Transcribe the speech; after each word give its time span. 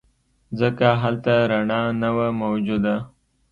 ځکه 0.59 0.85
هلته 1.01 1.33
رڼا 1.51 1.81
نه 2.01 2.09
وه 2.15 2.27
موجوده. 2.43 2.95